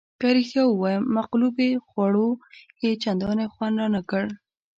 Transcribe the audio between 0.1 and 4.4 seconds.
که رښتیا ووایم مقلوبې خوړو یې چندانې خوند رانه کړ.